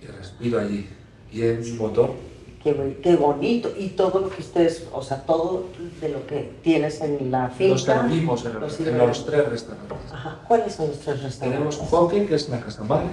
[0.00, 0.86] y respiro allí.
[1.32, 2.14] Y es motor.
[2.62, 3.70] Qué, qué bonito.
[3.78, 5.64] Y todo lo que ustedes, o sea, todo
[6.00, 7.78] de lo que tienes en la finca.
[7.78, 10.12] servimos en, lo los- en los tres restaurantes.
[10.12, 10.40] Ajá.
[10.48, 11.38] ¿Cuáles son los tres restaurantes?
[11.76, 13.06] Tenemos Coque, que es la casa madre,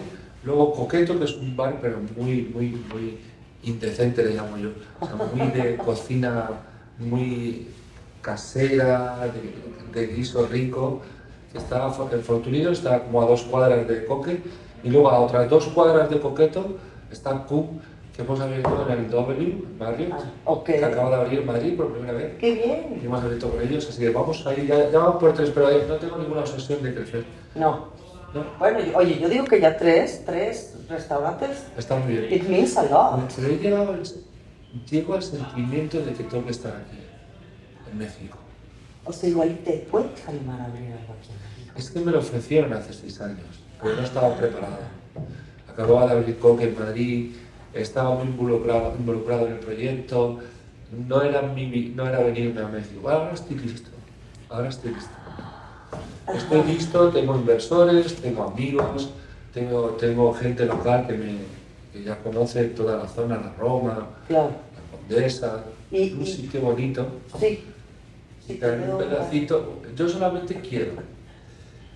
[0.43, 3.19] luego Coqueto, que es un bar, pero muy, muy, muy
[3.63, 4.69] indecente, le llamo yo.
[4.99, 6.49] O sea, muy de cocina,
[6.97, 7.67] muy
[8.21, 9.27] casera,
[9.93, 11.01] de, de guiso rico.
[11.53, 14.41] Está, el Fortunillo está como a dos cuadras de Coque,
[14.84, 16.75] y luego a otras dos cuadras de Coqueto
[17.12, 17.79] está Q,
[18.15, 20.65] que hemos abierto en el en Marriott, Ah, ok.
[20.65, 22.38] que acaba de abrir Madrid por primera vez.
[22.39, 23.01] Qué Y bien.
[23.04, 25.84] hemos abierto con ellos, así que vamos ahí, ya, ya vamos por tres, pero eh,
[25.88, 27.25] no tengo ninguna obsesión de crecer.
[27.56, 27.93] No.
[28.34, 28.43] ¿no?
[28.60, 31.65] Bueno, yo- oye, yo digo que ya tres, tres restaurantes.
[31.78, 32.34] Está muy bien.
[32.34, 33.32] It means a lot.
[33.36, 33.95] Pero he llegado
[34.89, 36.97] llego al sentimiento de que tengo que estar aquí,
[37.91, 38.38] en México.
[39.06, 41.30] O sea, igual y te puedes animar a abrir algo aquí.
[41.78, 44.80] Es que me lo ofrecieron hace seis años, pero no estaba preparado.
[45.69, 47.36] Acababa de abrir Coque en Madrid,
[47.75, 50.39] estaba muy involucrado, involucrado en el proyecto,
[51.07, 53.09] no era, mi, no era venirme a México.
[53.09, 53.89] Ahora estoy listo,
[54.49, 55.09] ahora estoy listo.
[56.33, 59.09] Estoy listo, tengo inversores, tengo amigos,
[59.53, 61.35] tengo, tengo gente local que, me,
[61.93, 64.49] que ya conoce toda la zona, la Roma, Claro.
[64.51, 67.05] la Condesa, Y- un y- sitio bonito.
[67.39, 67.63] Sí.
[68.47, 69.81] Y te un pedacito.
[69.95, 70.93] Yo solamente quiero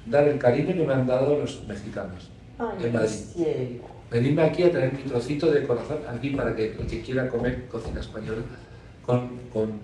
[0.06, 3.10] dar el cariño que me han dado los mexicanos Ay, en Madrid.
[3.10, 3.99] cielo.
[4.12, 7.68] Venirme aquí a traer mi trocito de corazón aquí para que el que quiera comer
[7.68, 8.42] cocina española
[9.06, 9.80] con, con,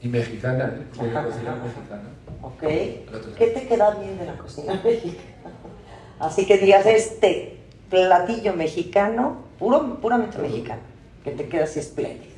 [0.00, 1.00] y mexicana, ¿eh?
[1.00, 1.64] Ajá, cocina ajá.
[1.64, 2.08] mexicana.
[2.42, 3.36] Ok.
[3.36, 5.50] ¿Qué te queda bien de la cocina mexicana?
[6.20, 7.56] Así que digas este
[7.90, 10.82] platillo mexicano, puro, puramente mexicano,
[11.24, 12.36] que te queda así espléndido.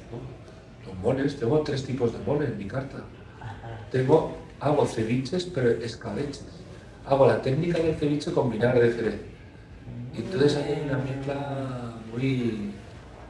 [0.87, 2.99] Los moles, tengo tres tipos de mole en mi carta.
[3.41, 3.87] Ajá.
[3.93, 6.45] Tengo, hago ceviches, pero escabeches.
[7.05, 9.28] Hago la técnica del ceviche con vinagre de jerez.
[10.19, 12.75] Entonces hay una mezcla muy,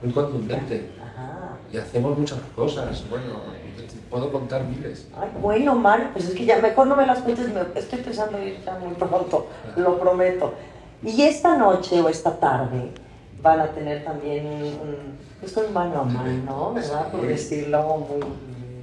[0.03, 0.91] muy contundente.
[1.03, 1.57] Ajá.
[1.73, 3.05] Y hacemos muchas cosas.
[3.11, 3.35] Bueno,
[4.11, 5.07] puedo contar miles.
[5.21, 8.43] Ay, bueno, Mario, pues es que ya mejor no me las cuentes, me- estoy pensando
[8.43, 9.47] ir ya muy pronto,
[9.77, 10.55] lo prometo.
[11.03, 12.91] Y esta noche o esta tarde
[13.43, 14.97] van a tener también un,
[15.41, 17.11] pues un mano a mano, ¿verdad?
[17.13, 18.27] Por decirlo muy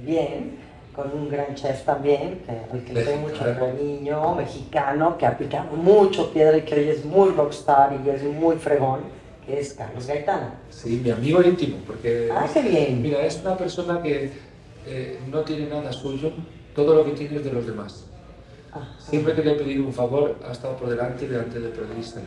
[0.04, 0.58] bien,
[0.96, 6.32] con un gran chef también, que, que le tengo mucho cariño, mexicano, que aplica mucho
[6.32, 9.00] piedra y que hoy es muy rockstar y es muy fregón,
[9.44, 10.54] que es Carlos Gaitán.
[10.70, 13.02] Sí, mi amigo íntimo, porque Ah, qué bien.
[13.02, 14.32] mira, es una persona que
[14.86, 16.32] eh, no tiene nada suyo,
[16.74, 18.06] todo lo que tiene es de los demás.
[18.98, 22.26] Siempre que le he pedido un favor, ha estado por delante de antes de pedírselo.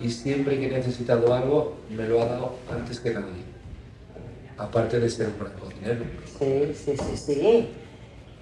[0.00, 3.42] Y siempre que he necesitado algo, me lo ha dado antes que nadie.
[4.56, 6.04] Aparte de ser un gran cocinero.
[6.38, 7.68] Sí, sí, sí, sí.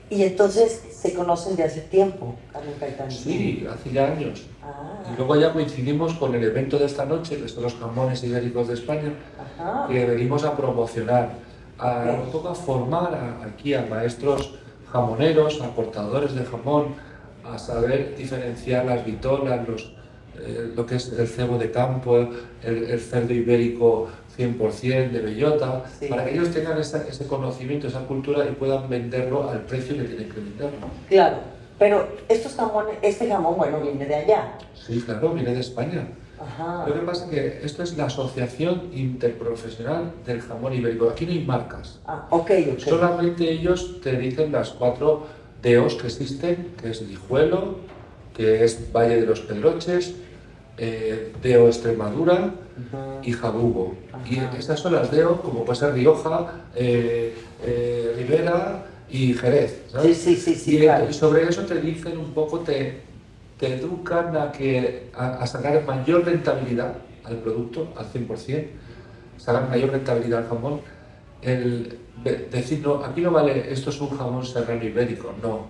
[0.08, 3.10] Y entonces se conocen de hace tiempo, Carmen Caetano.
[3.10, 4.44] Sí, hace ya años.
[4.62, 8.68] Ah, Y luego ya coincidimos con el evento de esta noche, son los jamones ibéricos
[8.68, 9.12] de España,
[9.58, 9.88] ajá.
[9.88, 11.30] que venimos a promocionar,
[11.78, 14.54] a, un poco a formar a- aquí a maestros
[14.92, 16.94] jamoneros, a cortadores de jamón,
[17.44, 19.92] a saber diferenciar las vitolas, los,
[20.38, 22.16] eh, lo que es el cebo de campo,
[22.62, 26.06] el, el cerdo ibérico 100% de bellota, Sí.
[26.08, 30.04] para que ellos tengan esa- ese conocimiento, esa cultura y puedan venderlo al precio que
[30.04, 30.86] tienen que venderlo.
[31.08, 31.36] Claro,
[31.78, 34.52] pero estos jamones, este jamón, bueno, viene de allá.
[34.74, 36.08] Sí, claro, viene de España.
[36.38, 36.84] Ajá.
[36.86, 41.08] Lo que pasa es que esto es la Asociación Interprofesional del Jamón Ibérico.
[41.08, 41.98] Aquí no hay marcas.
[42.06, 42.78] Ah, ok, ok.
[42.78, 45.24] Solamente ellos te dicen las cuatro
[45.62, 47.76] DEOs que existen, que es Lijuelo,
[48.36, 50.14] que es Valle de los Pedroches,
[50.78, 52.50] eh, DEO Extremadura
[53.22, 53.94] y Jabugo.
[54.28, 57.34] Y estas son las DEO, como puede ser Rioja, eh,
[57.64, 59.82] eh, Rivera y Jerez.
[59.86, 60.16] Sí, ¿sabes?
[60.18, 61.12] sí, sí, sí, y, claro.
[61.12, 63.00] sobre eso te dicen un poco, te,
[63.58, 68.66] te educan a, que, a, a sacar mayor rentabilidad al producto, al 100%,
[69.38, 70.80] sacar mayor rentabilidad al jamón.
[71.42, 75.66] El de- decir, no, aquí no vale, esto es un jamón serrano ibérico, no.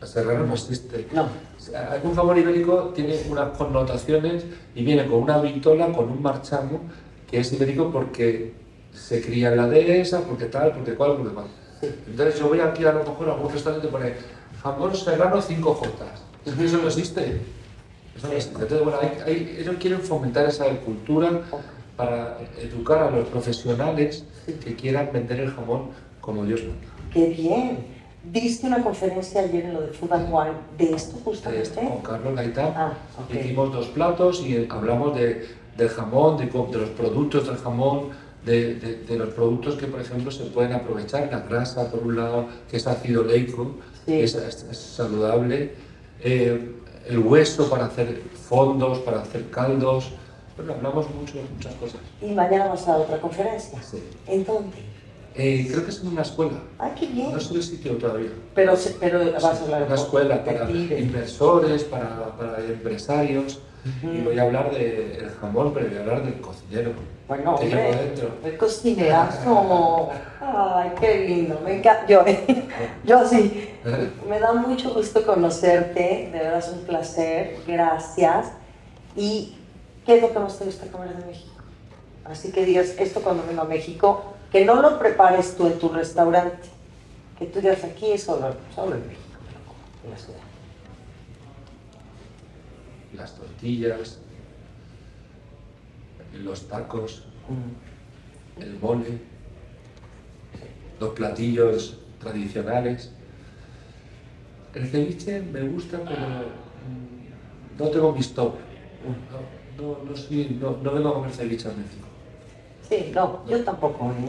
[0.00, 1.06] El serrano no existe.
[1.12, 1.28] No.
[2.02, 6.80] Un jamón ibérico tiene unas connotaciones y viene con una vitola, con un marchamo,
[7.30, 8.52] que es ibérico porque
[8.92, 11.46] se cría en la dehesa, porque tal, porque cual, porque cual.
[11.82, 14.12] Entonces yo voy aquí a lo mejor a algún restaurante y pone
[14.62, 16.22] jamón serrano 5 Jotas.
[16.44, 17.40] Es que eso no existe.
[18.16, 18.54] Eso no existe.
[18.62, 21.42] Entonces, bueno, hay- hay- ellos quieren fomentar esa cultura
[21.96, 24.24] para educar a los profesionales
[24.64, 25.88] que quieran vender el jamón
[26.20, 26.86] como Dios manda.
[27.12, 27.95] Qué bien.
[28.32, 31.74] Diste una conferencia ayer en lo de Food and Wine de esto Eh, justamente.
[31.88, 33.34] Con Carlos Gaitán Ah, ok.
[33.34, 38.08] hicimos dos platos y hablamos de, del jamón, de, de los productos del jamón,
[38.44, 41.28] de, de- de los productos que, por ejemplo, se pueden aprovechar.
[41.30, 44.12] La grasa, por un lado, que es ácido leico, Sí.
[44.12, 45.74] que es, es- es saludable.
[46.22, 46.72] Eh,
[47.08, 50.10] el hueso para hacer fondos, para hacer caldos.
[50.56, 52.00] Bueno, hablamos mucho de muchas cosas.
[52.20, 53.80] Y mañana vas a otra conferencia.
[53.82, 54.02] Sí.
[54.26, 54.78] ¿En dónde?
[55.38, 56.58] Eh, creo que es en una escuela.
[56.78, 57.32] Ah, qué bien.
[57.32, 58.30] No sé el sitio todavía.
[58.54, 63.60] Pero, pero vas a hablar una escuela para inversores, para, para empresarios.
[64.02, 66.92] Y voy a hablar del jamón, pero voy a hablar del cocinero.
[67.28, 68.30] Bueno, hombre, dentro.
[68.44, 70.08] el cocinerazo.
[70.40, 71.60] Ay, qué lindo.
[71.64, 72.06] Me encanta.
[72.06, 72.24] Yo,
[73.04, 73.70] yo sí.
[74.28, 76.30] Me da mucho gusto conocerte.
[76.32, 77.58] De verdad es un placer.
[77.66, 78.52] Gracias.
[79.14, 79.56] ¿Y
[80.04, 81.52] qué es lo que más te gusta comer de México?
[82.24, 85.88] Así que digas esto cuando vengo a México, que no lo prepares tú en tu
[85.88, 86.68] restaurante.
[87.38, 89.22] Que tú digas aquí es solo, solo en México,
[90.04, 90.38] en la ciudad.
[93.14, 94.18] Las tortillas,
[96.34, 97.24] los tacos,
[98.58, 99.18] el mole,
[101.00, 103.12] los platillos tradicionales.
[104.74, 108.54] El ceviche me gusta, pero mm, no tengo mis top.
[109.78, 112.06] No, no, no, soy- no- no vengo a comer ceviche a México.
[112.88, 114.06] Sí, no, yo tampoco.
[114.06, 114.28] ¿eh?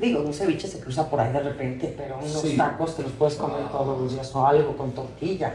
[0.00, 2.56] Digo, un ceviche se cruza por ahí de repente, pero unos Sí.
[2.56, 3.68] tacos te los puedes comer Ah.
[3.72, 5.54] todos los días o algo con tortilla.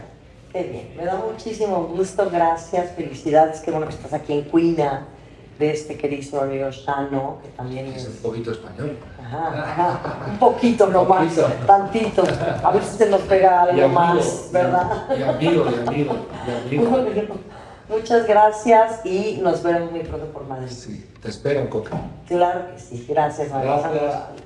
[0.52, 5.06] Qué bien, me da muchísimo gusto, gracias, felicidades, qué bueno que estás aquí en Cuina,
[5.58, 8.98] de este queridísimo amigo Shano, que también Es un poquito español.
[9.18, 11.46] Ajá, ajá, un poquito nomás, Poquito.
[11.66, 12.22] tantito,
[12.64, 15.06] a ver si se nos pega algo más, ¿verdad?
[15.16, 17.36] Y amigo, y amigo, y amigo.
[17.92, 20.68] Muchas gracias y nos veremos muy pronto por Madrid.
[20.70, 22.00] Sí, te espero, Coca.
[22.26, 23.80] Claro que sí, gracias, María.
[23.80, 24.41] Gracias.